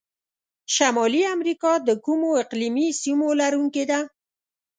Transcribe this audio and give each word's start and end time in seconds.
شمالي 0.75 1.23
امریکا 1.35 1.71
د 1.87 1.89
کومو 2.05 2.29
اقلیمي 2.43 2.87
سیمو 3.01 3.29
لرونکي 3.39 3.83
ده؟ 3.89 3.99